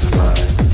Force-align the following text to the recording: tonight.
tonight. 0.00 0.65